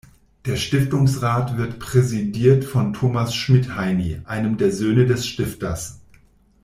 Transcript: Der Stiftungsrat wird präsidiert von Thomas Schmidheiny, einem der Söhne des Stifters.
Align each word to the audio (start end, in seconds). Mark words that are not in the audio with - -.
Der 0.47 0.55
Stiftungsrat 0.55 1.57
wird 1.57 1.77
präsidiert 1.77 2.63
von 2.65 2.91
Thomas 2.93 3.35
Schmidheiny, 3.35 4.19
einem 4.25 4.57
der 4.57 4.71
Söhne 4.71 5.05
des 5.05 5.27
Stifters. 5.27 5.99